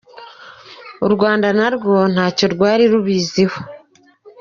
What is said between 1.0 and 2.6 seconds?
U Rwanda narwo ntacyo